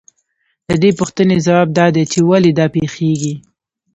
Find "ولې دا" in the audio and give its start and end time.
2.29-2.65